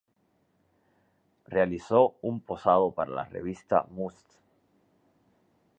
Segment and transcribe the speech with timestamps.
[1.45, 4.17] Realizó un posado para la revista "Must!